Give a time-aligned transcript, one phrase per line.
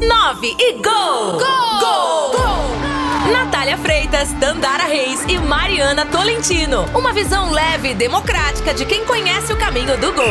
[0.00, 1.32] 9 e gol!
[1.32, 1.78] Gol!
[1.78, 2.30] Gol!
[2.32, 3.30] gol!
[3.30, 6.86] Natália Freitas, Dandara Reis e Mariana Tolentino.
[6.94, 10.24] Uma visão leve e democrática de quem conhece o caminho do gol.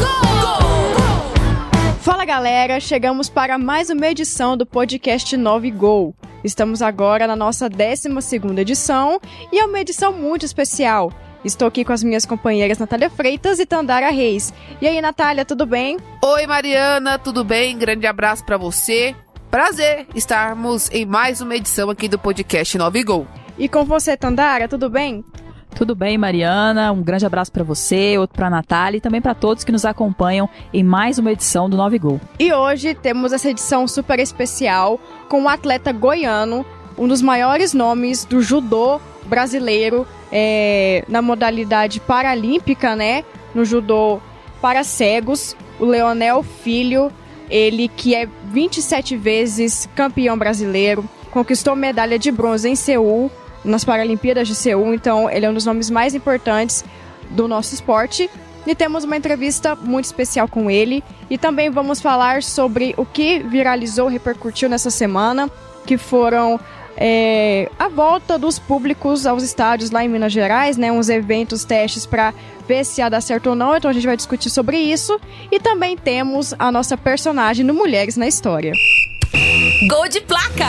[0.00, 0.40] Gol!
[0.40, 1.94] Gol!
[2.00, 6.12] Fala galera, chegamos para mais uma edição do podcast 9 Gol.
[6.42, 8.08] Estamos agora na nossa 12
[8.58, 9.20] edição
[9.52, 11.12] e é uma edição muito especial.
[11.44, 14.52] Estou aqui com as minhas companheiras Natália Freitas e Tandara Reis.
[14.80, 15.98] E aí, Natália, tudo bem?
[16.22, 17.76] Oi, Mariana, tudo bem?
[17.76, 19.14] Grande abraço para você.
[19.50, 23.26] Prazer estarmos em mais uma edição aqui do podcast 9 Gol.
[23.58, 25.22] E com você, Tandara, tudo bem?
[25.74, 26.90] Tudo bem, Mariana?
[26.92, 30.48] Um grande abraço para você, outro para Natália e também para todos que nos acompanham
[30.72, 32.20] em mais uma edição do 9 Gol.
[32.38, 34.98] E hoje temos essa edição super especial
[35.28, 36.64] com o um atleta goiano,
[36.96, 43.24] um dos maiores nomes do judô brasileiro é, na modalidade paralímpica, né?
[43.54, 44.20] No judô
[44.60, 47.12] para cegos, o Leonel Filho,
[47.48, 53.30] ele que é 27 vezes campeão brasileiro, conquistou medalha de bronze em Seul,
[53.64, 56.84] nas Paralimpíadas de Seul, então ele é um dos nomes mais importantes
[57.30, 58.30] do nosso esporte.
[58.66, 61.04] E temos uma entrevista muito especial com ele.
[61.28, 65.50] E também vamos falar sobre o que viralizou, repercutiu nessa semana,
[65.84, 66.58] que foram
[66.96, 70.92] é, a volta dos públicos aos estádios lá em Minas Gerais, né?
[70.92, 72.32] Uns eventos, testes para
[72.66, 73.76] ver se ia dar certo ou não.
[73.76, 75.20] Então a gente vai discutir sobre isso.
[75.50, 78.72] E também temos a nossa personagem no Mulheres na História.
[79.88, 80.68] Gol de placa!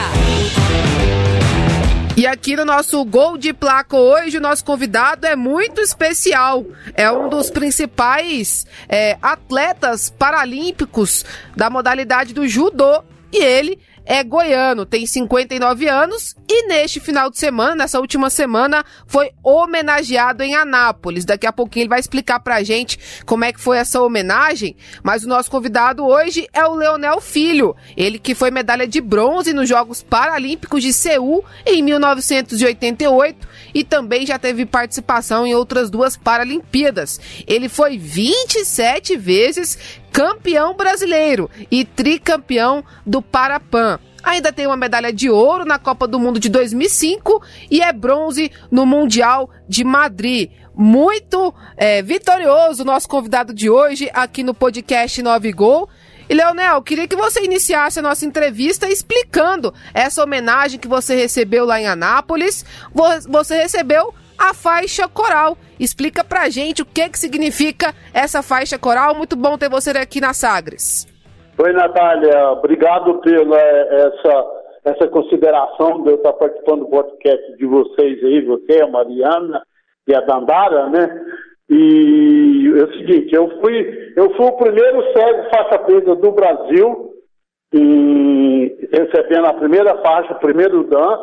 [2.18, 6.66] E aqui no nosso Gol de Placa hoje, o nosso convidado é muito especial.
[6.94, 11.26] É um dos principais é, atletas paralímpicos
[11.58, 13.04] da modalidade do judô.
[13.34, 18.86] E ele é goiano, tem 59 anos e neste final de semana, nessa última semana,
[19.08, 21.26] foi homenageado em Anápolis.
[21.26, 25.24] Daqui a pouquinho ele vai explicar pra gente como é que foi essa homenagem, mas
[25.24, 29.68] o nosso convidado hoje é o Leonel Filho, ele que foi medalha de bronze nos
[29.68, 37.20] Jogos Paralímpicos de Seul em 1988 e também já teve participação em outras duas Paralimpíadas.
[37.48, 44.00] Ele foi 27 vezes campeão brasileiro e tricampeão do Parapan.
[44.24, 48.50] Ainda tem uma medalha de ouro na Copa do Mundo de 2005 e é bronze
[48.72, 50.52] no Mundial de Madrid.
[50.74, 55.90] Muito é, vitorioso o nosso convidado de hoje aqui no podcast 9 Gol.
[56.30, 61.66] E Leonel, queria que você iniciasse a nossa entrevista explicando essa homenagem que você recebeu
[61.66, 62.64] lá em Anápolis.
[63.28, 65.58] Você recebeu a faixa coral.
[65.80, 69.16] Explica pra gente o que, que significa essa faixa coral.
[69.16, 71.08] Muito bom ter você aqui na Sagres.
[71.58, 72.52] Oi, Natália.
[72.52, 74.46] Obrigado pela essa,
[74.86, 79.62] essa consideração de eu estar participando do podcast de vocês aí, você, a Mariana
[80.08, 81.22] e a Dandara, né?
[81.70, 87.16] E é o seguinte, eu fui, eu fui o primeiro cego faixa preta do Brasil,
[87.76, 91.18] e recebendo a primeira faixa, o primeiro Dan,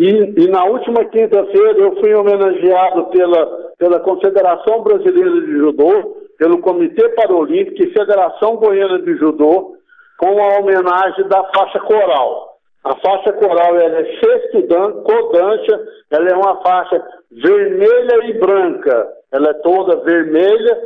[0.00, 3.46] e, e na última quinta-feira eu fui homenageado pela,
[3.78, 9.76] pela Confederação Brasileira de Judô, pelo Comitê Paralímpico e Federação Goiana de Judô,
[10.16, 12.56] com a homenagem da faixa coral.
[12.82, 19.06] A faixa coral ela é sexto dan, codancha, ela é uma faixa vermelha e branca.
[19.30, 20.78] Ela é toda vermelha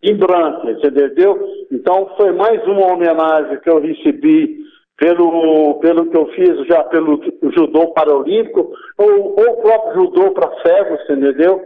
[0.00, 1.44] e branca, entendeu?
[1.72, 4.59] Então foi mais uma homenagem que eu recebi
[5.00, 7.18] pelo, pelo que eu fiz já pelo
[7.56, 11.62] judô paralímpico, ou, ou o próprio judô para cegos, entendeu?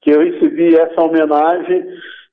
[0.00, 1.84] Que eu recebi essa homenagem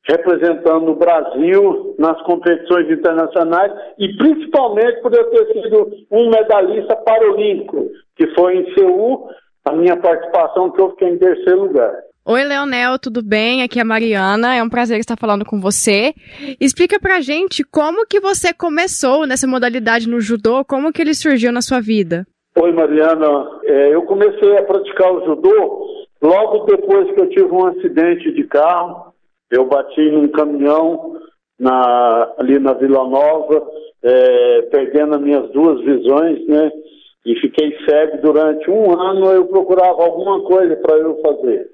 [0.07, 7.89] representando o Brasil nas competições internacionais e principalmente por eu ter sido um medalhista paralímpico,
[8.15, 9.29] que foi em Seul,
[9.65, 11.95] a minha participação que eu fiquei em terceiro lugar.
[12.25, 13.63] Oi, Leonel, tudo bem?
[13.63, 16.13] Aqui é a Mariana, é um prazer estar falando com você.
[16.57, 21.51] Explica pra gente como que você começou nessa modalidade no judô, como que ele surgiu
[21.51, 22.25] na sua vida?
[22.57, 23.59] Oi, Mariana.
[23.65, 25.85] É, eu comecei a praticar o judô
[26.21, 29.13] logo depois que eu tive um acidente de carro.
[29.51, 31.17] Eu bati num caminhão
[31.59, 33.67] na, ali na Vila Nova,
[34.01, 36.71] é, perdendo as minhas duas visões, né?
[37.25, 39.25] E fiquei cego durante um ano.
[39.25, 41.72] Eu procurava alguma coisa para eu fazer.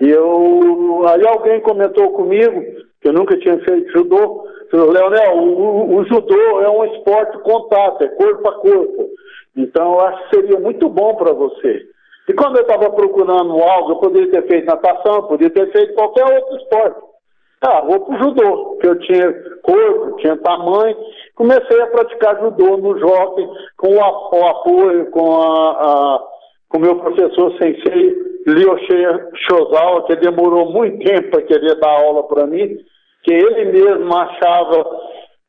[0.00, 2.62] E eu, aí alguém comentou comigo,
[3.00, 8.02] que eu nunca tinha feito judô, falou, Leonel, o, o, judô é um esporte contato,
[8.04, 9.08] é corpo a corpo.
[9.56, 11.82] Então eu acho que seria muito bom para você.
[12.28, 16.24] E quando eu estava procurando algo, eu poderia ter feito natação, poderia ter feito qualquer
[16.24, 17.00] outro esporte.
[17.62, 19.32] Ah, vou pro judô, porque eu tinha
[19.62, 20.94] corpo, tinha tamanho.
[21.36, 23.48] Comecei a praticar judô no jockey,
[23.78, 26.22] com o, apoio, com a, a
[26.68, 32.22] com o meu professor sensei Lyoshia Shozawa, que demorou muito tempo para querer dar aula
[32.28, 32.78] para mim,
[33.24, 34.86] que ele mesmo achava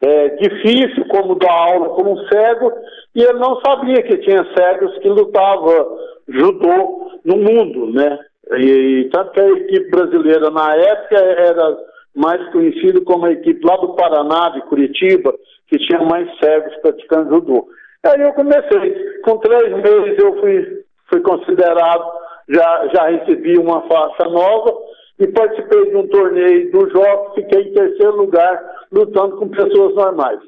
[0.02, 2.72] é, difícil como dar aula com um cego,
[3.16, 5.98] e ele não sabia que tinha cegos que lutavam
[6.28, 8.20] judô no mundo, né?
[8.54, 11.78] E, e tanto que a equipe brasileira na época era
[12.16, 15.34] mais conhecida como a equipe lá do Paraná, de Curitiba,
[15.68, 17.68] que tinha mais cegos praticando judô.
[18.04, 22.12] Aí eu comecei, com três meses eu fui, fui considerado,
[22.50, 24.74] já, já recebi uma faixa nova,
[25.20, 30.40] e participei de um torneio do Jogos, fiquei em terceiro lugar, lutando com pessoas normais.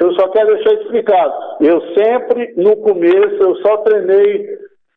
[0.00, 4.48] Eu só quero deixar explicado, eu sempre, no começo, eu só treinei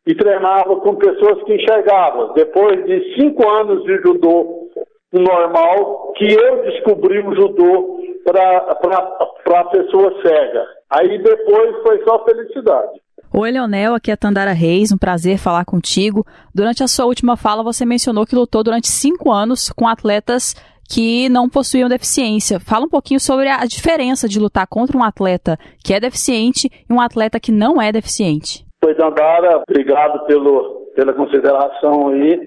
[0.06, 2.32] e treinava com pessoas que enxergavam.
[2.34, 4.68] Depois de cinco anos de judô
[5.12, 10.66] normal, que eu descobri o judô para a pessoa cega.
[10.90, 13.00] Aí depois foi só felicidade.
[13.34, 16.24] Oi, Leonel, aqui é Tandara Reis, um prazer falar contigo.
[16.54, 20.54] Durante a sua última fala, você mencionou que lutou durante cinco anos com atletas
[20.88, 22.60] que não possuíam deficiência.
[22.60, 26.92] Fala um pouquinho sobre a diferença de lutar contra um atleta que é deficiente e
[26.92, 28.64] um atleta que não é deficiente.
[28.84, 32.40] Oi, Tandara, obrigado pelo, pela consideração aí.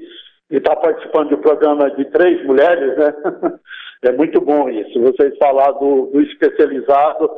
[0.50, 3.14] E estar tá participando de um programa de três mulheres, né?
[4.02, 4.98] É muito bom isso.
[5.02, 7.30] Vocês falar do, do especializado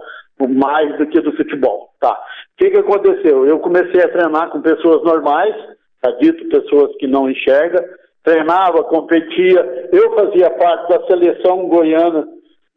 [0.47, 1.89] mais do que do futebol.
[1.99, 2.13] Tá.
[2.13, 3.45] O que, que aconteceu?
[3.45, 5.55] Eu comecei a treinar com pessoas normais,
[6.01, 7.83] tá dito, pessoas que não enxergam,
[8.23, 9.89] treinava, competia.
[9.91, 12.27] Eu fazia parte da seleção goiana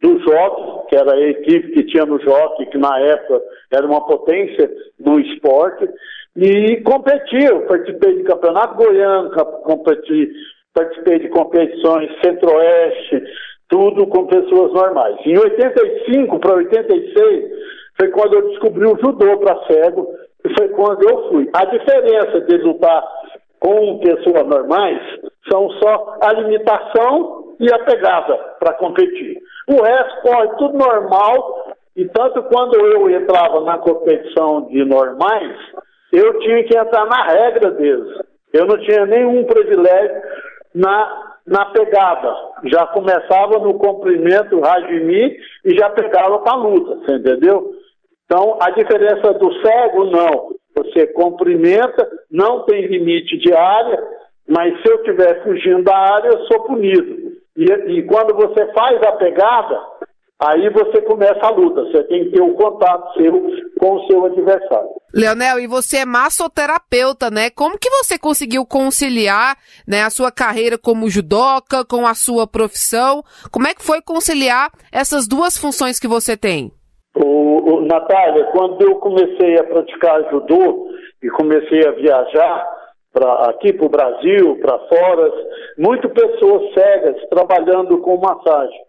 [0.02, 4.04] do Jockey, que era a equipe que tinha no Jockey, que na época era uma
[4.04, 4.70] potência
[5.00, 5.88] no esporte,
[6.36, 7.48] e competia.
[7.50, 9.30] Eu participei de campeonato goiano,
[9.62, 10.30] competi,
[10.74, 13.22] participei de competições centro-oeste,
[13.68, 15.16] tudo com pessoas normais.
[15.24, 17.44] Em 85 para 86
[17.96, 20.08] foi quando eu descobri o judô para cego
[20.44, 21.48] e foi quando eu fui.
[21.52, 23.02] A diferença de lutar
[23.60, 25.00] com pessoas normais
[25.50, 29.38] são só a limitação e a pegada para competir.
[29.68, 35.56] O resto corre tudo normal e tanto quando eu entrava na competição de normais,
[36.12, 38.18] eu tinha que entrar na regra deles.
[38.52, 40.22] Eu não tinha nenhum privilégio
[40.74, 42.34] na na pegada.
[42.64, 47.72] Já começava no comprimento Rajimi e já pegava para a luta, você entendeu?
[48.24, 50.54] Então, a diferença do cego, não.
[50.76, 54.02] Você cumprimenta, não tem limite de área,
[54.48, 57.34] mas se eu estiver fugindo da área, eu sou punido.
[57.56, 59.80] E, e quando você faz a pegada,
[60.46, 63.32] Aí você começa a luta, você tem que ter o um contato seu
[63.78, 64.90] com o seu adversário.
[65.14, 67.48] Leonel, e você é massoterapeuta, né?
[67.48, 69.56] Como que você conseguiu conciliar
[69.88, 73.22] né, a sua carreira como judoca com a sua profissão?
[73.50, 76.70] Como é que foi conciliar essas duas funções que você tem?
[77.16, 80.88] O, o, Natália, quando eu comecei a praticar judô
[81.22, 82.68] e comecei a viajar
[83.12, 85.32] pra, aqui para o Brasil, para fora,
[85.78, 88.80] muitas pessoas cegas trabalhando com massagem.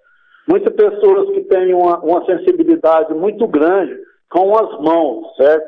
[0.47, 3.97] Muitas pessoas que têm uma, uma sensibilidade muito grande
[4.29, 5.65] com as mãos, certo?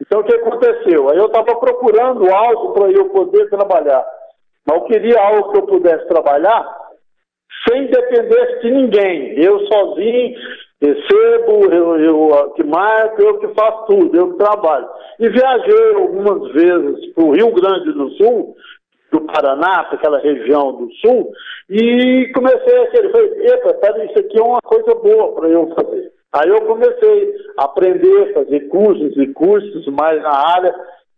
[0.00, 1.10] Então o que aconteceu?
[1.10, 4.04] Aí eu estava procurando algo para eu poder trabalhar.
[4.66, 6.84] Mas eu queria algo que eu pudesse trabalhar
[7.68, 9.40] sem depender de ninguém.
[9.40, 10.34] Eu sozinho
[10.80, 14.88] recebo, eu, eu que marco, eu que faço tudo, eu que trabalho.
[15.18, 18.56] E viajei algumas vezes para o Rio Grande do Sul
[19.14, 21.30] do Paraná, para aquela região do sul,
[21.70, 25.72] e comecei a querer, falei, epa, pera, isso aqui é uma coisa boa para eu
[25.74, 26.12] fazer.
[26.32, 30.74] Aí eu comecei a aprender, fazer cursos e cursos mais na área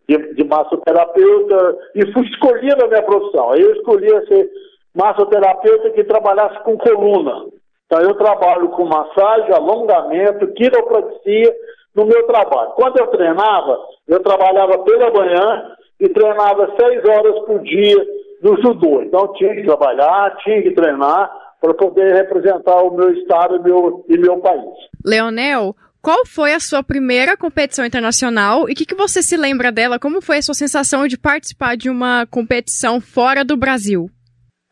[0.07, 3.51] de, de massoterapeuta e fui escolhendo a minha profissão.
[3.53, 4.51] Aí eu escolhi ser
[4.95, 7.47] massoterapeuta que trabalhasse com coluna.
[7.87, 11.55] Então eu trabalho com massagem, alongamento, quiropraxia
[11.95, 12.73] no meu trabalho.
[12.73, 17.97] Quando eu treinava, eu trabalhava pela manhã e treinava seis horas por dia
[18.43, 19.03] no judô.
[19.03, 24.05] Então tinha que trabalhar, tinha que treinar para poder representar o meu estado e meu,
[24.09, 24.75] e meu país.
[25.05, 29.73] Leonel, qual foi a sua primeira competição internacional e o que, que você se lembra
[29.73, 29.99] dela?
[29.99, 34.07] Como foi a sua sensação de participar de uma competição fora do Brasil?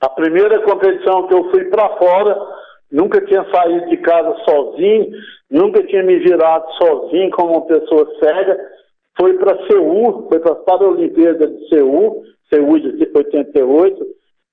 [0.01, 2.39] A primeira competição que eu fui para fora,
[2.93, 5.11] nunca tinha saído de casa sozinho,
[5.51, 8.57] nunca tinha me virado sozinho como uma pessoa cega
[9.17, 14.07] foi para Seul, foi para as Paralimpíadas de Seul, Seul de 88,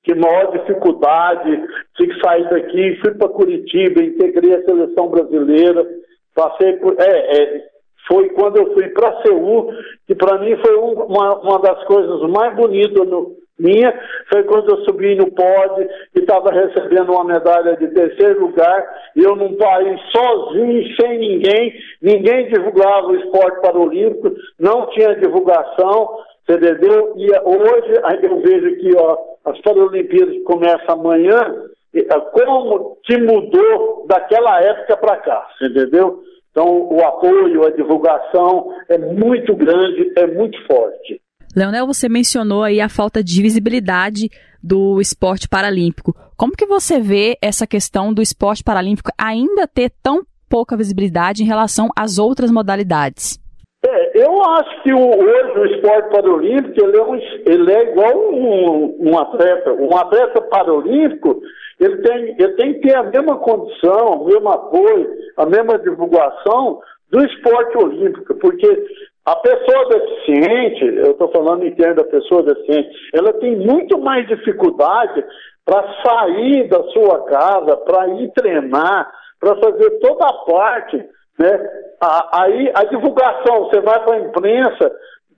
[0.03, 1.63] que maior dificuldade,
[1.95, 5.87] tive que sair daqui, fui para Curitiba, integrei a seleção brasileira,
[6.35, 6.95] passei por.
[6.99, 7.71] É, é,
[8.07, 9.71] foi quando eu fui para Seul,
[10.07, 13.93] que para mim foi um, uma, uma das coisas mais bonitas no, minha,
[14.29, 19.23] foi quando eu subi no pódio e estava recebendo uma medalha de terceiro lugar, e
[19.23, 26.55] eu num país sozinho, sem ninguém, ninguém divulgava o esporte paralímpico, não tinha divulgação, você
[26.55, 27.13] entendeu?
[27.17, 31.65] E hoje eu vejo que ó, as Paralimpíadas começam amanhã,
[32.33, 36.23] como que mudou daquela época para cá, entendeu?
[36.51, 41.20] Então, o apoio, a divulgação é muito grande, é muito forte.
[41.55, 44.29] Leonel, você mencionou aí a falta de visibilidade
[44.63, 46.15] do esporte paralímpico.
[46.37, 51.45] Como que você vê essa questão do esporte paralímpico ainda ter tão pouca visibilidade em
[51.45, 53.39] relação às outras modalidades?
[53.83, 57.15] É, eu acho que o, hoje o esporte paralímpico ele é, um,
[57.45, 59.73] ele é igual um, um, atleta.
[59.73, 61.41] Um atleta paralímpico
[61.79, 66.79] ele tem, ele tem que ter a mesma condição, o mesmo apoio, a mesma divulgação
[67.09, 68.67] do esporte olímpico, porque
[69.25, 74.27] a pessoa deficiente, eu estou falando em termos da pessoa deficiente, ela tem muito mais
[74.27, 75.23] dificuldade
[75.63, 80.97] para sair da sua casa, para ir treinar, para fazer toda a parte,
[81.37, 81.69] né?
[82.33, 84.91] Aí a divulgação, você vai para a imprensa,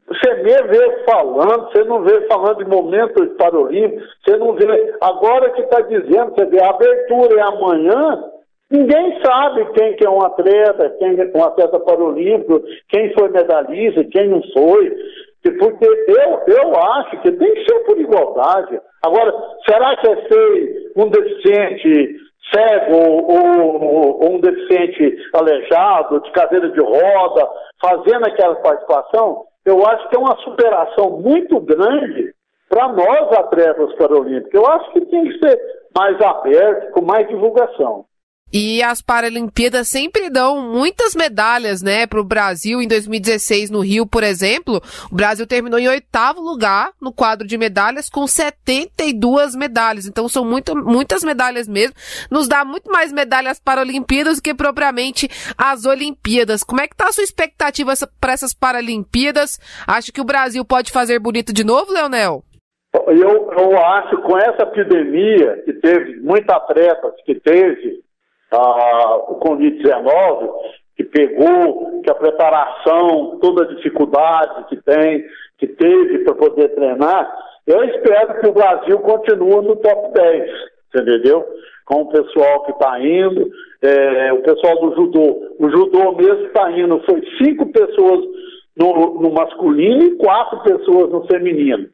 [0.08, 4.96] você nem vê falando, você não vê falando de momentos paralímpicos, você não vê.
[5.02, 8.24] Agora que está dizendo, você vê, a abertura é amanhã,
[8.70, 14.04] ninguém sabe quem que é um atleta, quem é um atleta paralímpico, quem foi medalhista,
[14.06, 14.96] quem não foi.
[15.60, 18.80] Porque eu, eu acho que tem que ser por igualdade.
[19.06, 19.34] Agora,
[19.70, 22.16] será que é ser um deficiente
[22.54, 27.50] cego ou, ou um deficiente aleijado, de cadeira de roda,
[27.82, 29.46] fazendo aquela participação?
[29.66, 32.34] eu acho que é uma superação muito grande
[32.70, 34.54] para nós, atletas paralímpicos.
[34.54, 35.60] Eu acho que tem que ser
[35.96, 38.06] mais aberto, com mais divulgação.
[38.54, 42.80] E as Paralimpíadas sempre dão muitas medalhas, né, para o Brasil.
[42.84, 44.80] Em 2016, no Rio, por exemplo,
[45.12, 50.06] o Brasil terminou em oitavo lugar no quadro de medalhas, com 72 medalhas.
[50.06, 51.96] Então, são muito, muitas medalhas mesmo.
[52.30, 56.64] Nos dá muito mais medalhas Paralimpíadas do que propriamente as Olimpíadas.
[56.64, 59.60] Como é que tá a sua expectativa para essas Paralimpíadas?
[59.88, 62.44] Acha que o Brasil pode fazer bonito de novo, Leonel?
[63.08, 68.04] Eu, eu acho com essa epidemia que teve, muitos atletas que teve,
[68.54, 70.50] ah, o Covid-19,
[70.96, 75.24] que pegou, que a preparação, toda a dificuldade que tem,
[75.58, 77.32] que teve para poder treinar,
[77.66, 80.52] eu espero que o Brasil continue no top 10,
[80.96, 81.46] entendeu?
[81.86, 83.50] Com o pessoal que está indo,
[83.82, 85.56] é, o pessoal do judô.
[85.60, 88.26] O judô mesmo está indo, foi cinco pessoas
[88.78, 91.88] no, no masculino e quatro pessoas no feminino.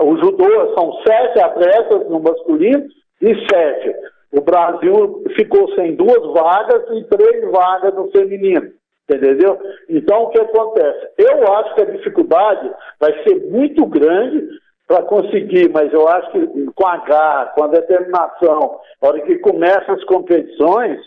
[0.00, 2.86] O judô são sete atletas no masculino
[3.20, 3.94] e sete.
[4.32, 8.72] O Brasil ficou sem duas vagas e três vagas no feminino.
[9.08, 9.58] Entendeu?
[9.88, 11.08] Então, o que acontece?
[11.18, 14.48] Eu acho que a dificuldade vai ser muito grande
[14.86, 19.38] para conseguir, mas eu acho que com a garra, com a determinação, na hora que
[19.38, 20.98] começam as competições,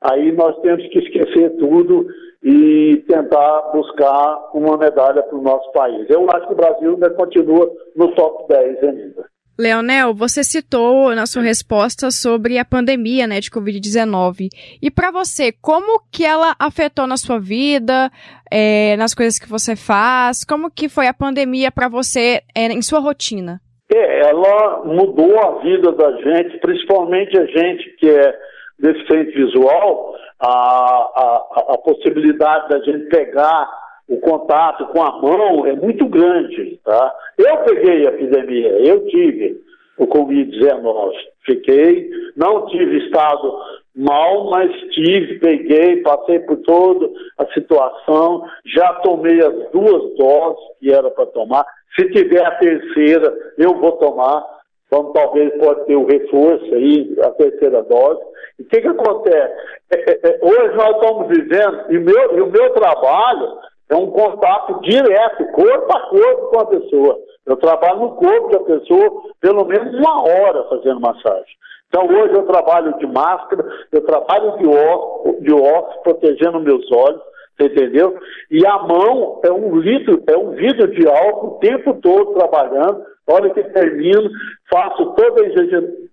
[0.00, 2.06] aí nós temos que esquecer tudo
[2.42, 6.08] e tentar buscar uma medalha para o nosso país.
[6.08, 9.24] Eu acho que o Brasil ainda continua no top 10 ainda.
[9.60, 14.48] Leonel, você citou na sua resposta sobre a pandemia, né, de Covid-19.
[14.82, 18.10] E para você, como que ela afetou na sua vida,
[18.50, 20.44] é, nas coisas que você faz?
[20.44, 23.60] Como que foi a pandemia para você é, em sua rotina?
[23.92, 28.34] É, ela mudou a vida da gente, principalmente a gente que é
[28.78, 33.68] deficiente visual, a, a, a possibilidade da gente pegar
[34.10, 37.14] o contato com a mão é muito grande, tá?
[37.38, 39.62] Eu peguei a epidemia, eu tive
[39.96, 41.12] o Covid-19,
[41.46, 43.56] fiquei, não tive estado
[43.94, 50.92] mal, mas tive, peguei, passei por toda a situação, já tomei as duas doses que
[50.92, 51.64] era para tomar,
[51.94, 54.44] se tiver a terceira, eu vou tomar,
[54.86, 58.20] então talvez pode ter o reforço aí, a terceira dose.
[58.58, 59.54] E o que, que acontece?
[59.90, 64.10] É, é, é, hoje nós estamos vivendo, e, meu, e o meu trabalho é um
[64.10, 67.18] contato direto, corpo a corpo com a pessoa.
[67.44, 71.56] Eu trabalho no corpo da pessoa pelo menos uma hora fazendo massagem.
[71.88, 77.20] Então hoje eu trabalho de máscara, eu trabalho de óculos, de óculos protegendo meus olhos,
[77.58, 78.16] entendeu?
[78.48, 83.04] E a mão é um litro, é um vidro de álcool o tempo todo trabalhando.
[83.26, 84.30] Hora que termino,
[84.72, 85.42] faço toda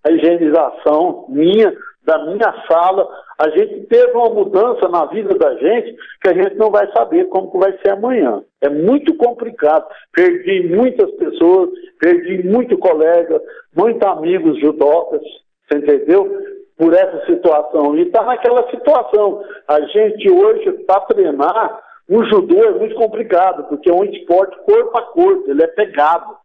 [0.03, 1.73] a higienização minha,
[2.07, 3.05] da minha sala,
[3.37, 7.25] a gente teve uma mudança na vida da gente que a gente não vai saber
[7.25, 8.41] como vai ser amanhã.
[8.61, 9.85] É muito complicado.
[10.13, 13.41] Perdi muitas pessoas, perdi muito colega,
[13.75, 15.21] muitos amigos judocas,
[15.67, 16.31] você entendeu?
[16.77, 17.95] Por essa situação.
[17.97, 19.43] E está naquela situação.
[19.67, 24.97] A gente hoje, para treinar, o judô é muito complicado, porque é um esporte corpo
[24.97, 26.37] a corpo, ele é pegado.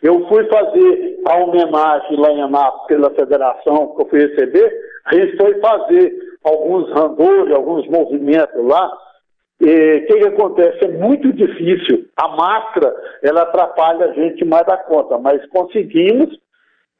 [0.00, 4.72] Eu fui fazer a homenagem lá em Anápolis pela federação que eu fui receber,
[5.16, 6.12] a fazer
[6.44, 8.90] alguns randores, alguns movimentos lá.
[9.60, 10.84] O que, que acontece?
[10.84, 12.06] É muito difícil.
[12.16, 16.38] A máscara, ela atrapalha a gente mais da conta, mas conseguimos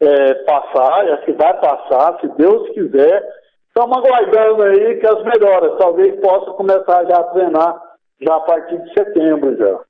[0.00, 3.22] é, passar, acho que vai passar, se Deus quiser.
[3.68, 7.80] Estamos aguardando aí que as melhoras, talvez possa começar já a treinar
[8.20, 9.80] já a partir de setembro já.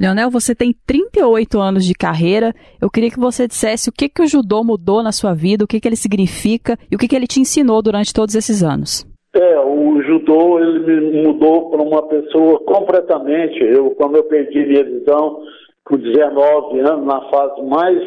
[0.00, 2.54] Leonel, você tem 38 anos de carreira.
[2.80, 5.66] Eu queria que você dissesse o que, que o judô mudou na sua vida, o
[5.68, 9.06] que, que ele significa e o que, que ele te ensinou durante todos esses anos.
[9.34, 13.62] É, o judô ele me mudou para uma pessoa completamente.
[13.62, 15.42] Eu, quando eu perdi minha visão
[15.84, 17.98] com 19 anos, na fase mais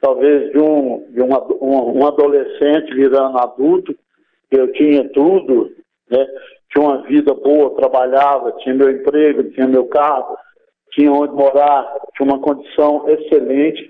[0.00, 3.92] talvez de um, de um, um adolescente virando adulto,
[4.52, 5.72] eu tinha tudo,
[6.08, 6.24] né?
[6.70, 10.36] Tinha uma vida boa, trabalhava, tinha meu emprego, tinha meu carro,
[10.96, 11.86] tinha onde morar,
[12.16, 13.88] tinha uma condição excelente.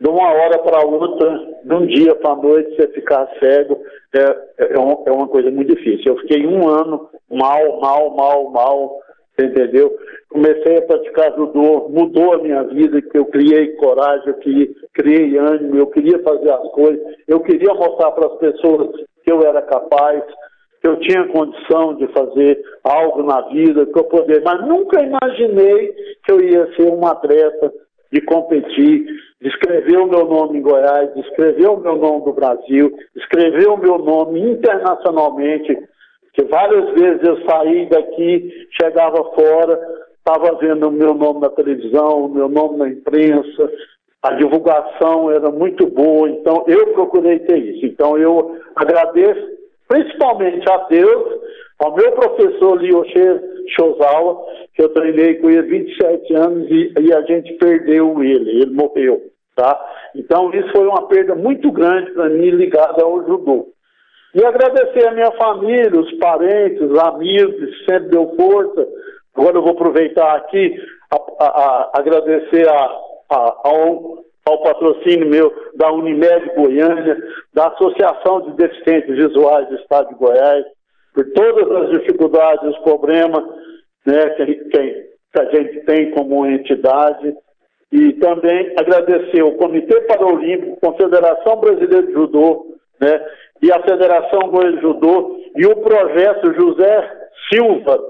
[0.00, 3.80] De uma hora para outra, de um dia para a noite, você ficar cego
[4.12, 6.12] é, é, um, é, uma coisa muito difícil.
[6.12, 8.98] Eu fiquei um ano mal, mal, mal, mal,
[9.38, 9.96] entendeu?
[10.28, 15.38] Comecei a praticar judô, mudou a minha vida, que eu criei coragem, eu criei, criei
[15.38, 18.88] ânimo, eu queria fazer as coisas, eu queria mostrar para as pessoas
[19.24, 20.20] que eu era capaz,
[20.82, 25.94] que eu tinha condição de fazer algo na vida, que eu poderia, mas nunca imaginei
[26.24, 27.72] que eu ia ser um atleta
[28.10, 29.06] de competir,
[29.40, 33.68] de escrever o meu nome em Goiás, de escrever o meu nome no Brasil, escrever
[33.68, 35.78] o meu nome internacionalmente,
[36.34, 39.78] que várias vezes eu saí daqui, chegava fora,
[40.18, 43.70] estava vendo o meu nome na televisão, o meu nome na imprensa,
[44.20, 47.86] a divulgação era muito boa, então eu procurei ter isso.
[47.86, 49.61] Então eu agradeço
[49.92, 51.40] principalmente a Deus,
[51.78, 53.40] ao meu professor Lioche
[53.76, 54.42] Shozawa,
[54.74, 59.20] que eu treinei com ele 27 anos e, e, a gente perdeu ele, ele morreu,
[59.54, 59.78] tá?
[60.16, 63.68] Então isso foi uma perda muito grande para mim ligada ao judô.
[64.34, 68.88] E agradecer a minha família, os parentes, os amigos, que sempre deu força.
[69.36, 70.74] Agora eu vou aproveitar aqui
[71.10, 72.96] a, a, a agradecer a,
[73.28, 77.16] ao ao patrocínio meu da Unimed Goiânia,
[77.54, 80.64] da Associação de Deficientes Visuais do Estado de Goiás,
[81.14, 83.44] por todas as dificuldades, os problemas
[84.06, 87.34] né, que, a gente, que a gente tem como entidade.
[87.92, 92.64] E também agradecer o Comitê Paralímpico, Confederação Brasileira de Judô,
[92.98, 93.20] né,
[93.60, 98.00] e a Federação de Judô, e o projeto José Silva,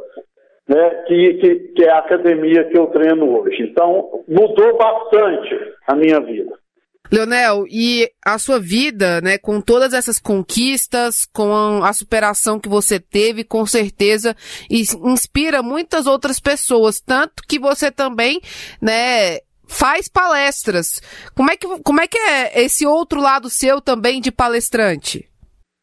[0.69, 3.63] né, que, que, que, é a academia que eu treino hoje.
[3.63, 6.63] Então, mudou bastante a minha vida.
[7.11, 12.99] Leonel, e a sua vida, né, com todas essas conquistas, com a superação que você
[12.99, 14.35] teve, com certeza
[14.71, 18.41] inspira muitas outras pessoas, tanto que você também,
[18.81, 21.03] né, faz palestras.
[21.37, 25.29] Como é que, como é, que é esse outro lado seu também de palestrante?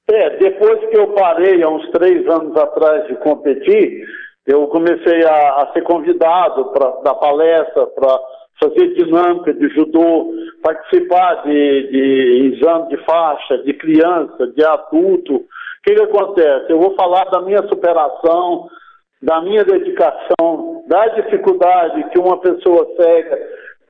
[0.09, 4.03] É, depois que eu parei há uns três anos atrás de competir,
[4.49, 8.19] eu comecei a, a ser convidado para dar palestra, para
[8.59, 10.33] fazer dinâmica de judô,
[10.63, 15.35] participar de, de exame de faixa, de criança, de adulto.
[15.35, 15.45] O
[15.83, 16.71] que, que acontece?
[16.71, 18.67] Eu vou falar da minha superação,
[19.21, 23.37] da minha dedicação, da dificuldade que uma pessoa cega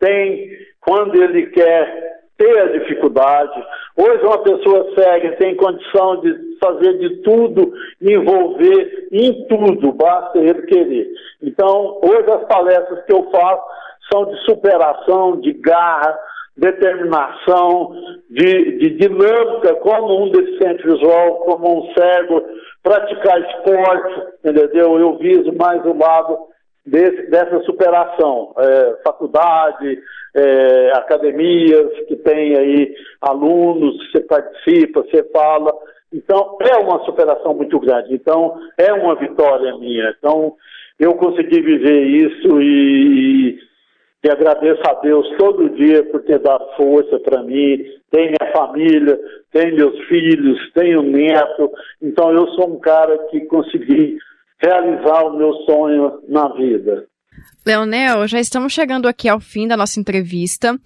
[0.02, 0.50] tem
[0.82, 2.09] quando ele quer
[2.39, 3.63] ter a dificuldade.
[3.97, 10.62] Hoje uma pessoa cega tem condição de fazer de tudo, envolver em tudo, basta ele
[10.63, 11.08] querer.
[11.43, 13.63] Então, hoje as palestras que eu faço
[14.12, 16.17] são de superação, de garra,
[16.58, 17.93] determinação,
[18.30, 22.41] de, de dinâmica, como um deficiente visual, como um cego,
[22.82, 24.97] praticar esporte, entendeu?
[24.97, 26.38] Eu viso mais o lado
[26.86, 28.54] desse, dessa superação.
[28.58, 30.00] É, faculdade,
[30.36, 35.74] é, academias que tem aí alunos, você participa, você fala.
[36.13, 38.13] Então, é uma superação muito grande.
[38.13, 40.13] Então, é uma vitória minha.
[40.18, 40.56] Então,
[41.00, 43.60] eu consegui viver isso e,
[44.24, 47.86] e agradeço a Deus todo dia por ter dado força para mim.
[48.12, 49.20] Tem minha família,
[49.52, 51.72] tem meus filhos, tenho neto.
[52.02, 54.18] Então, eu sou um cara que consegui
[54.60, 57.08] realizar o meu sonho na vida.
[57.65, 60.78] Leonel, já estamos chegando aqui ao fim da nossa entrevista.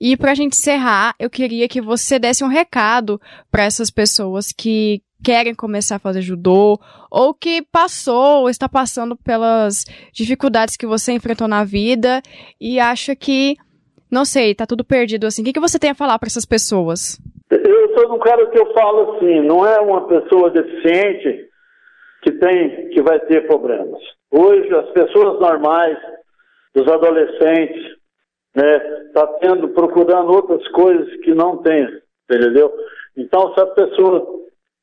[0.00, 4.52] E para a gente encerrar, eu queria que você desse um recado para essas pessoas
[4.52, 6.78] que querem começar a fazer judô
[7.10, 12.20] ou que passou ou está passando pelas dificuldades que você enfrentou na vida
[12.60, 13.56] e acha que,
[14.10, 15.40] não sei, tá tudo perdido assim.
[15.40, 17.18] O que, que você tem a falar para essas pessoas?
[17.50, 21.53] Eu sou um cara que eu falo assim, não é uma pessoa deficiente
[22.24, 24.00] que tem, que vai ter problemas.
[24.30, 25.98] Hoje, as pessoas normais,
[26.74, 27.96] os adolescentes,
[28.56, 28.78] né,
[29.12, 31.86] tá tendo, procurando outras coisas que não tem,
[32.28, 32.72] entendeu?
[33.16, 34.26] Então, se a pessoa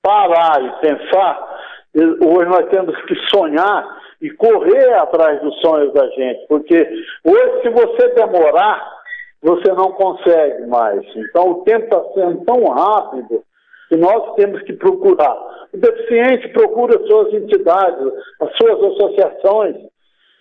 [0.04, 1.60] parar e pensar,
[1.95, 6.88] hoje nós temos que sonhar e correr atrás dos sonhos da gente, porque
[7.23, 9.01] hoje, se você demorar,
[9.41, 11.04] você não consegue mais.
[11.15, 13.43] Então o tempo está sendo tão rápido
[13.91, 15.38] que nós temos que procurar.
[15.73, 19.75] O deficiente procura suas entidades, as suas associações,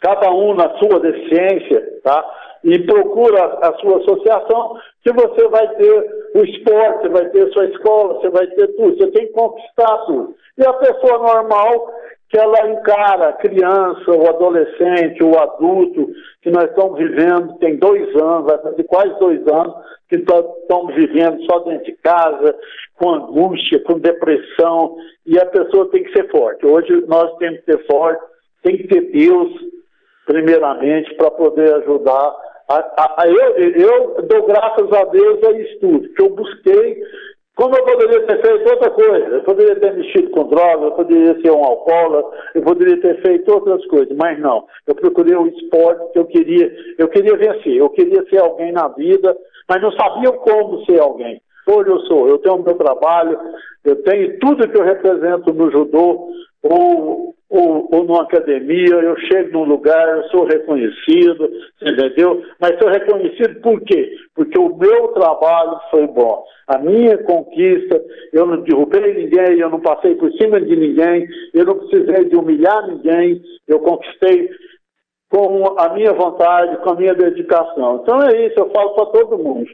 [0.00, 2.24] cada um na sua deficiência, tá?
[2.62, 8.20] E procura a sua associação, que você vai ter o esporte, vai ter sua escola,
[8.20, 10.36] você vai ter tudo, você tem que conquistar tudo.
[10.56, 11.92] E a pessoa normal,
[12.28, 16.06] que ela encara a criança, o adolescente, o adulto,
[16.40, 19.74] que nós estamos vivendo, tem dois anos, vai fazer quase dois anos,
[20.10, 22.54] que estamos vivendo só dentro de casa,
[22.96, 26.66] com angústia, com depressão, e a pessoa tem que ser forte.
[26.66, 28.20] Hoje nós temos que ser forte,
[28.62, 29.48] tem que ter Deus,
[30.26, 32.34] primeiramente, para poder ajudar.
[32.68, 37.00] A, a, a, eu, eu dou graças a Deus a isso tudo, que eu busquei
[37.60, 39.26] como eu poderia ter feito outra coisa?
[39.26, 43.52] Eu poderia ter mexido com droga, eu poderia ser um alcoólatra, eu poderia ter feito
[43.52, 44.64] outras coisas, mas não.
[44.86, 48.88] Eu procurei o esporte que eu queria, eu queria vencer, eu queria ser alguém na
[48.88, 49.36] vida,
[49.70, 51.40] mas não sabia como ser alguém.
[51.64, 53.38] Hoje eu sou, eu tenho o meu trabalho,
[53.85, 56.28] eu tenho tudo que eu represento no judô,
[56.61, 61.48] ou, ou, ou numa academia, eu chego num lugar, eu sou reconhecido,
[61.80, 62.42] entendeu?
[62.61, 64.11] Mas sou reconhecido por quê?
[64.35, 66.42] Porque o meu trabalho foi bom.
[66.66, 68.02] A minha conquista,
[68.33, 72.35] eu não derrubei ninguém, eu não passei por cima de ninguém, eu não precisei de
[72.35, 74.50] humilhar ninguém, eu conquistei
[75.30, 78.00] com a minha vontade, com a minha dedicação.
[78.02, 79.70] Então é isso, eu falo para todo mundo.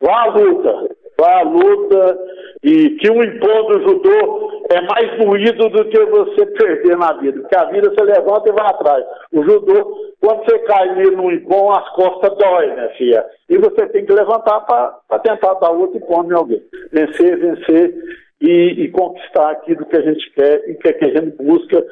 [0.00, 2.18] Vá à luta, vá à luta
[2.62, 7.56] e que um encontro judô é mais moído do que você perder na vida, porque
[7.56, 9.04] a vida você levanta e vai atrás.
[9.32, 13.24] O judô, quando você cai nele num impom, as costas dói, né, filha?
[13.48, 16.62] E você tem que levantar para tentar dar outro impom em alguém.
[16.92, 17.94] Vencer, vencer
[18.40, 21.84] e, e, conquistar aquilo que a gente quer e que, que a gente busca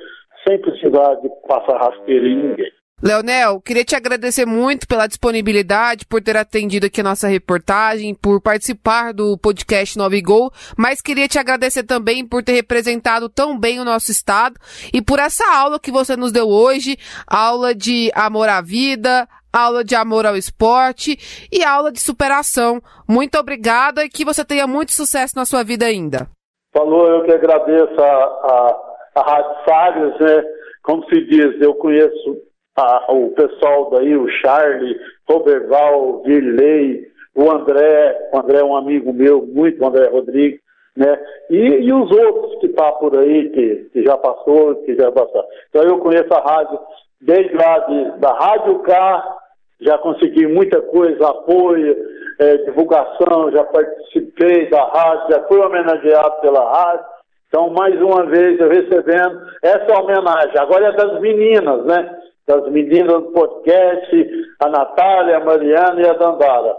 [0.47, 2.71] sem precisar de passar rasteira em ninguém.
[3.03, 8.41] Leonel, queria te agradecer muito pela disponibilidade, por ter atendido aqui a nossa reportagem, por
[8.41, 13.79] participar do podcast Nove Gol, mas queria te agradecer também por ter representado tão bem
[13.79, 14.57] o nosso estado
[14.95, 19.85] e por essa aula que você nos deu hoje, aula de amor à vida, aula
[19.85, 21.19] de amor ao esporte
[21.53, 22.81] e aula de superação.
[23.07, 26.29] Muito obrigada e que você tenha muito sucesso na sua vida ainda.
[26.73, 28.77] Falou, eu que agradeço a, a,
[29.17, 30.43] a Rádio Sagres, né?
[30.83, 32.46] Como se diz, eu conheço
[32.77, 34.97] a, o pessoal daí, o Charlie,
[35.29, 40.61] Roberval, Virley, o André, o André é um amigo meu, muito, o André Rodrigues,
[40.97, 41.19] né?
[41.51, 45.45] E, e os outros que tá por aí, que, que já passou, que já passou.
[45.69, 46.79] Então eu conheço a rádio
[47.21, 49.37] desde lá de, da Rádio K,
[49.81, 51.97] já consegui muita coisa, apoio,
[52.39, 57.05] é, divulgação, já participei da rádio, já fui homenageado pela rádio.
[57.49, 60.59] Então, mais uma vez, eu recebendo essa homenagem.
[60.59, 62.16] Agora é das meninas, né?
[62.47, 64.27] Das meninas do podcast,
[64.61, 66.75] a Natália, a Mariana e a Dandara.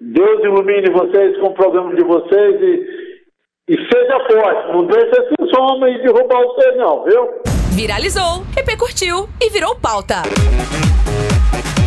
[0.00, 4.72] Deus ilumine vocês com o programa de vocês e, e seja forte.
[4.72, 7.28] Não deixe esse homem derrubar você, não, viu?
[7.74, 10.22] Viralizou, repercutiu e virou pauta.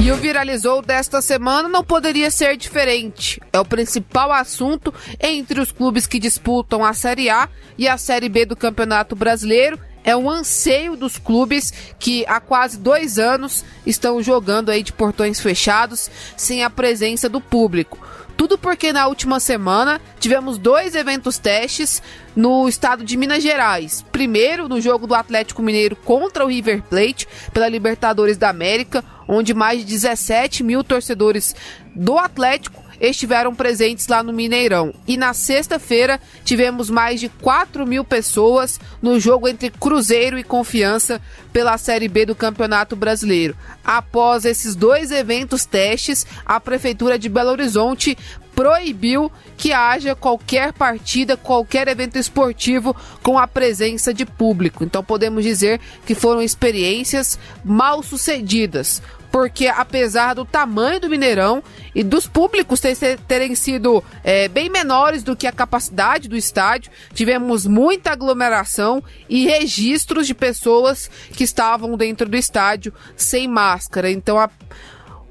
[0.04, 3.40] E o Viralizou desta semana não poderia ser diferente.
[3.54, 8.28] É o principal assunto entre os clubes que disputam a Série A e a Série
[8.28, 14.22] B do Campeonato Brasileiro é um anseio dos clubes que há quase dois anos estão
[14.22, 18.00] jogando aí de portões fechados sem a presença do público.
[18.42, 22.02] Tudo porque na última semana tivemos dois eventos testes
[22.36, 24.04] no estado de Minas Gerais.
[24.12, 29.54] Primeiro, no jogo do Atlético Mineiro contra o River Plate pela Libertadores da América, onde
[29.54, 31.56] mais de 17 mil torcedores
[31.96, 34.94] do Atlético estiveram presentes lá no Mineirão.
[35.08, 41.20] E na sexta-feira tivemos mais de 4 mil pessoas no jogo entre Cruzeiro e Confiança
[41.52, 43.58] pela Série B do Campeonato Brasileiro.
[43.84, 48.16] Após esses dois eventos testes, a Prefeitura de Belo Horizonte
[48.56, 54.84] proibiu que haja qualquer partida, qualquer evento esportivo com a presença de público.
[54.84, 59.02] Então podemos dizer que foram experiências mal sucedidas
[59.32, 61.64] porque apesar do tamanho do Mineirão
[61.96, 62.82] e dos públicos
[63.28, 69.46] terem sido é, bem menores do que a capacidade do estádio, tivemos muita aglomeração e
[69.46, 74.12] registros de pessoas que estavam dentro do estádio sem máscara.
[74.12, 74.50] Então, a,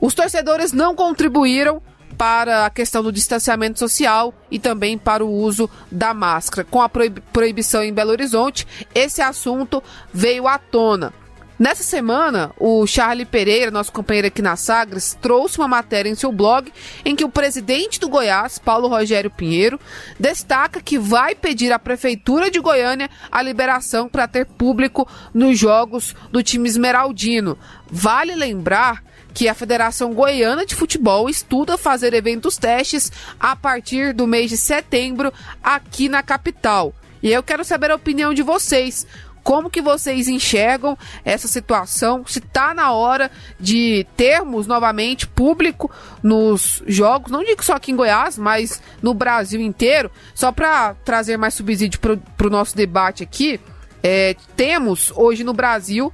[0.01, 1.83] os torcedores não contribuíram
[2.17, 6.67] para a questão do distanciamento social e também para o uso da máscara.
[6.71, 9.83] Com a proibição em Belo Horizonte, esse assunto
[10.13, 11.15] veio à tona.
[11.61, 16.33] Nessa semana, o Charlie Pereira, nosso companheiro aqui na Sagres, trouxe uma matéria em seu
[16.33, 16.73] blog
[17.05, 19.79] em que o presidente do Goiás, Paulo Rogério Pinheiro,
[20.19, 26.17] destaca que vai pedir à Prefeitura de Goiânia a liberação para ter público nos jogos
[26.33, 27.59] do time esmeraldino.
[27.91, 34.27] Vale lembrar que a Federação Goiana de Futebol estuda fazer eventos testes a partir do
[34.27, 35.31] mês de setembro
[35.63, 36.95] aqui na capital.
[37.23, 39.07] E eu quero saber a opinião de vocês.
[39.51, 42.25] Como que vocês enxergam essa situação?
[42.25, 45.91] Se está na hora de termos novamente público
[46.23, 51.37] nos jogos, não digo só aqui em Goiás, mas no Brasil inteiro, só para trazer
[51.37, 53.59] mais subsídio para o nosso debate aqui,
[54.05, 56.13] é, temos hoje no Brasil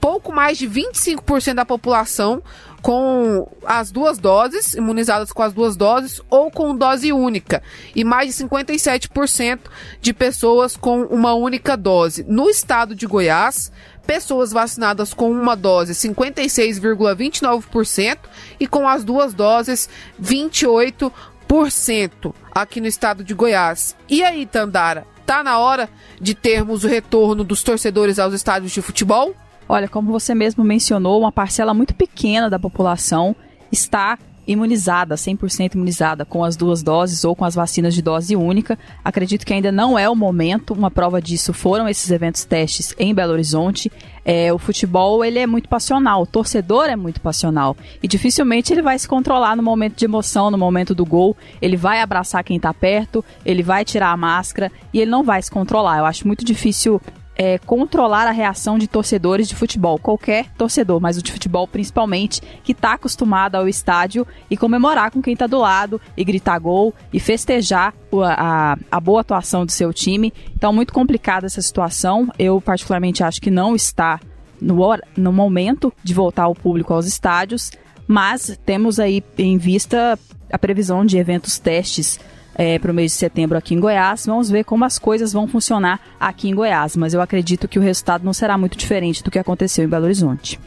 [0.00, 2.42] pouco mais de 25% da população
[2.82, 7.62] com as duas doses, imunizadas com as duas doses ou com dose única,
[7.94, 9.58] e mais de 57%
[10.00, 12.24] de pessoas com uma única dose.
[12.28, 13.70] No estado de Goiás,
[14.06, 18.18] pessoas vacinadas com uma dose 56,29%
[18.58, 19.88] e com as duas doses
[20.20, 23.94] 28% aqui no estado de Goiás.
[24.08, 25.88] E aí, Tandara, tá na hora
[26.20, 29.32] de termos o retorno dos torcedores aos estádios de futebol?
[29.72, 33.36] Olha, como você mesmo mencionou, uma parcela muito pequena da população
[33.70, 38.76] está imunizada, 100% imunizada com as duas doses ou com as vacinas de dose única.
[39.04, 40.74] Acredito que ainda não é o momento.
[40.74, 43.92] Uma prova disso foram esses eventos testes em Belo Horizonte.
[44.24, 48.82] É, o futebol ele é muito passional, o torcedor é muito passional e dificilmente ele
[48.82, 51.36] vai se controlar no momento de emoção, no momento do gol.
[51.62, 55.40] Ele vai abraçar quem está perto, ele vai tirar a máscara e ele não vai
[55.40, 55.98] se controlar.
[55.98, 57.00] Eu acho muito difícil
[57.40, 62.42] é, controlar a reação de torcedores de futebol, qualquer torcedor, mas o de futebol principalmente,
[62.62, 66.94] que está acostumado ao estádio e comemorar com quem está do lado e gritar gol
[67.10, 70.34] e festejar a, a, a, boa atuação do seu time.
[70.54, 72.28] Então, muito complicada essa situação.
[72.38, 74.20] Eu, particularmente, acho que não está
[74.60, 74.78] no,
[75.16, 77.72] no momento de voltar o público aos estádios,
[78.06, 80.18] mas temos aí em vista
[80.52, 82.20] a previsão de eventos testes
[82.60, 84.26] é, para o mês de setembro aqui em Goiás.
[84.26, 87.82] Vamos ver como as coisas vão funcionar aqui em Goiás, mas eu acredito que o
[87.82, 90.60] resultado não será muito diferente do que aconteceu em Belo Horizonte.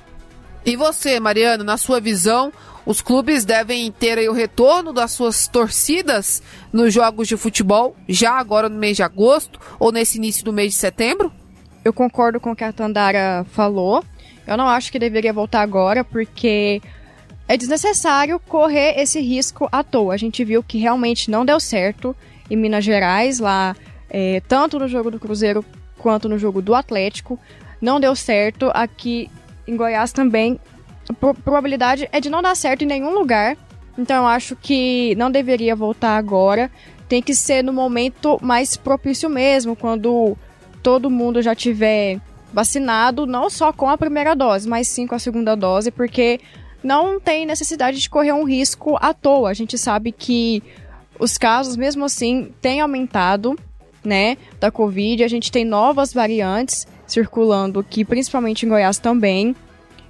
[0.66, 2.52] E você, Mariano, na sua visão,
[2.84, 8.68] os clubes devem ter o retorno das suas torcidas nos jogos de futebol já agora
[8.68, 11.32] no mês de agosto ou nesse início do mês de setembro?
[11.86, 14.04] Eu concordo com o que a Tandara falou.
[14.48, 16.82] Eu não acho que deveria voltar agora, porque
[17.48, 20.14] é desnecessário correr esse risco à toa.
[20.14, 22.16] A gente viu que realmente não deu certo
[22.50, 23.76] em Minas Gerais, lá,
[24.10, 25.64] é, tanto no jogo do Cruzeiro
[25.98, 27.40] quanto no jogo do Atlético.
[27.82, 28.72] Não deu certo.
[28.74, 29.30] Aqui
[29.68, 30.60] em Goiás também.
[31.10, 33.58] A probabilidade é de não dar certo em nenhum lugar.
[33.98, 36.72] Então eu acho que não deveria voltar agora.
[37.10, 40.38] Tem que ser no momento mais propício mesmo, quando
[40.82, 42.20] todo mundo já tiver
[42.52, 46.40] vacinado, não só com a primeira dose, mas sim com a segunda dose, porque
[46.84, 49.50] não tem necessidade de correr um risco à toa.
[49.50, 50.62] A gente sabe que
[51.20, 53.58] os casos, mesmo assim, têm aumentado,
[54.04, 55.24] né, da Covid.
[55.24, 59.56] A gente tem novas variantes circulando aqui, principalmente em Goiás também.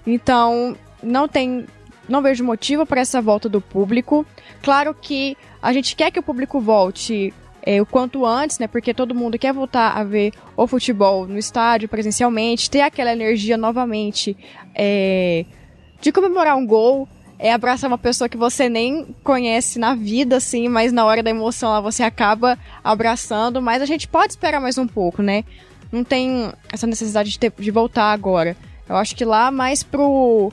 [0.06, 1.66] Então, não tem,
[2.10, 4.26] não vejo motivo para essa volta do público.
[4.62, 8.68] Claro que a gente quer que o público volte é, o quanto antes, né?
[8.68, 13.58] Porque todo mundo quer voltar a ver o futebol no estádio presencialmente, ter aquela energia
[13.58, 14.36] novamente.
[14.76, 15.46] É,
[16.04, 17.08] de comemorar um gol,
[17.40, 21.30] é abraçar uma pessoa que você nem conhece na vida, assim, mas na hora da
[21.30, 23.62] emoção lá você acaba abraçando.
[23.62, 25.46] Mas a gente pode esperar mais um pouco, né?
[25.90, 28.58] Não tem essa necessidade de, ter, de voltar agora.
[28.88, 30.52] Eu acho que lá mais pro.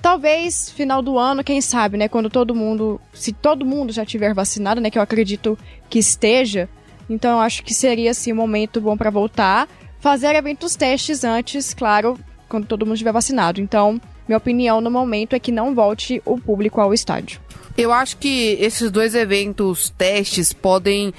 [0.00, 2.08] Talvez final do ano, quem sabe, né?
[2.08, 3.00] Quando todo mundo.
[3.12, 4.88] Se todo mundo já tiver vacinado, né?
[4.88, 5.58] Que eu acredito
[5.90, 6.68] que esteja.
[7.10, 9.68] Então eu acho que seria assim um momento bom para voltar.
[9.98, 13.60] Fazer eventos testes antes, claro, quando todo mundo estiver vacinado.
[13.60, 17.40] Então, minha opinião no momento é que não volte o público ao estádio.
[17.76, 21.12] Eu acho que esses dois eventos testes podem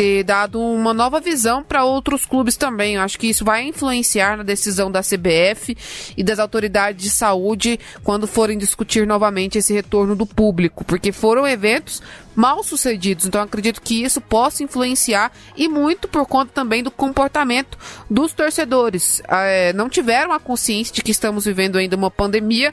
[0.00, 2.94] ter dado uma nova visão para outros clubes também.
[2.94, 5.76] Eu acho que isso vai influenciar na decisão da CBF
[6.16, 11.46] e das autoridades de saúde quando forem discutir novamente esse retorno do público, porque foram
[11.46, 12.02] eventos
[12.34, 13.26] mal sucedidos.
[13.26, 17.76] Então acredito que isso possa influenciar e muito por conta também do comportamento
[18.08, 19.20] dos torcedores.
[19.28, 22.72] É, não tiveram a consciência de que estamos vivendo ainda uma pandemia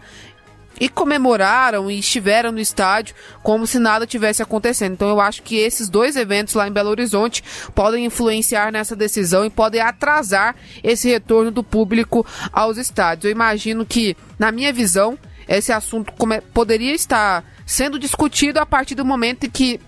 [0.79, 4.93] e comemoraram e estiveram no estádio como se nada tivesse acontecendo.
[4.93, 9.45] Então eu acho que esses dois eventos lá em Belo Horizonte podem influenciar nessa decisão
[9.45, 13.25] e podem atrasar esse retorno do público aos estádios.
[13.25, 16.13] Eu imagino que, na minha visão, esse assunto
[16.53, 19.79] poderia estar sendo discutido a partir do momento em que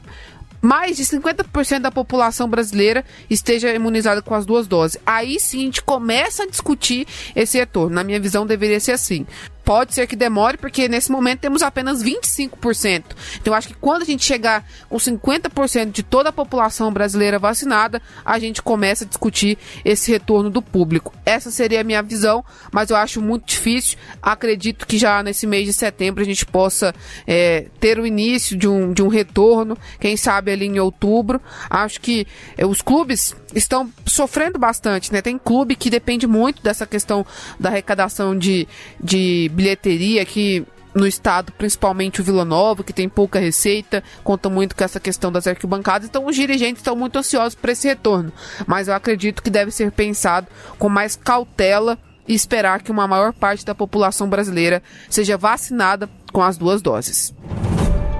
[0.61, 4.97] mais de 50% da população brasileira esteja imunizada com as duas doses.
[5.05, 7.95] Aí sim a gente começa a discutir esse retorno.
[7.95, 9.25] Na minha visão, deveria ser assim.
[9.69, 13.03] Pode ser que demore, porque nesse momento temos apenas 25%.
[13.39, 18.01] Então, acho que quando a gente chegar com 50% de toda a população brasileira vacinada,
[18.25, 21.13] a gente começa a discutir esse retorno do público.
[21.23, 23.95] Essa seria a minha visão, mas eu acho muito difícil.
[24.23, 26.91] Acredito que já nesse mês de setembro a gente possa
[27.27, 31.39] é, ter o início de um, de um retorno, quem sabe ali em outubro.
[31.69, 32.25] Acho que
[32.57, 35.21] é, os clubes estão sofrendo bastante, né?
[35.21, 37.25] Tem clube que depende muito dessa questão
[37.59, 38.67] da arrecadação de,
[39.01, 44.75] de bilheteria que no estado, principalmente o Vila Nova, que tem pouca receita, conta muito
[44.75, 48.31] com essa questão das arquibancadas, então os dirigentes estão muito ansiosos para esse retorno.
[48.65, 53.33] Mas eu acredito que deve ser pensado com mais cautela e esperar que uma maior
[53.33, 57.33] parte da população brasileira seja vacinada com as duas doses.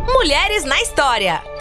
[0.08, 1.59] Mulheres na História.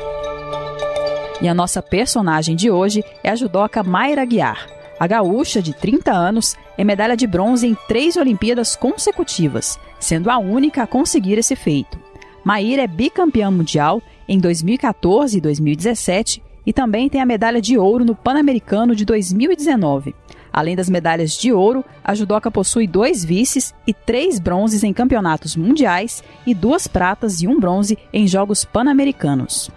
[1.41, 4.67] E a nossa personagem de hoje é a judoca Mayra Guiar.
[4.99, 10.39] A gaúcha, de 30 anos, é medalha de bronze em três Olimpíadas consecutivas, sendo a
[10.39, 11.99] única a conseguir esse feito.
[12.43, 18.05] Maíra é bicampeã mundial em 2014 e 2017 e também tem a medalha de ouro
[18.05, 20.15] no Pan-Americano de 2019.
[20.53, 25.55] Além das medalhas de ouro, a judoca possui dois vices e três bronzes em campeonatos
[25.55, 29.71] mundiais e duas pratas e um bronze em Jogos Pan-Americanos.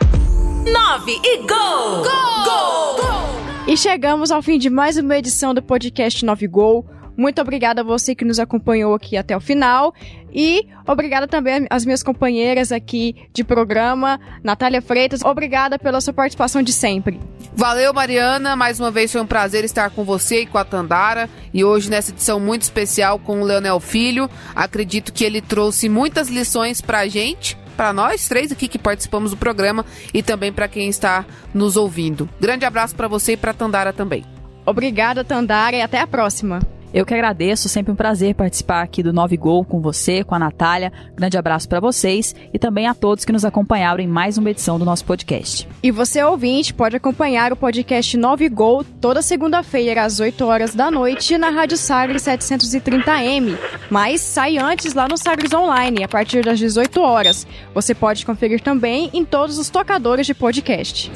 [0.65, 1.47] 9 e gol!
[1.47, 2.03] Gol!
[2.03, 2.95] Gol!
[2.95, 3.65] gol!
[3.67, 6.85] E chegamos ao fim de mais uma edição do podcast 9 Gol.
[7.17, 9.93] Muito obrigada a você que nos acompanhou aqui até o final.
[10.31, 15.23] E obrigada também às minhas companheiras aqui de programa, Natália Freitas.
[15.23, 17.19] Obrigada pela sua participação de sempre.
[17.53, 18.55] Valeu, Mariana.
[18.55, 21.27] Mais uma vez foi um prazer estar com você e com a Tandara.
[21.51, 26.29] E hoje, nessa edição muito especial com o Leonel Filho, acredito que ele trouxe muitas
[26.29, 30.87] lições pra gente para nós três aqui que participamos do programa e também para quem
[30.87, 32.29] está nos ouvindo.
[32.39, 34.23] Grande abraço para você e para Tandara também.
[34.63, 36.59] Obrigada, Tandara, e até a próxima.
[36.93, 40.39] Eu que agradeço, sempre um prazer participar aqui do Nove Gol com você, com a
[40.39, 40.91] Natália.
[41.15, 44.77] Grande abraço para vocês e também a todos que nos acompanharam em mais uma edição
[44.77, 45.67] do nosso podcast.
[45.81, 50.91] E você, ouvinte, pode acompanhar o podcast Nove Gol toda segunda-feira às 8 horas da
[50.91, 53.57] noite na Rádio Sagres 730M,
[53.89, 57.47] mas sai antes lá no Sagres Online, a partir das 18 horas.
[57.73, 61.09] Você pode conferir também em todos os tocadores de podcast.